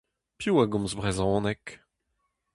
Piv 0.39 0.55
a 0.63 0.65
gomz 0.71 0.93
brezhoneg? 0.99 1.63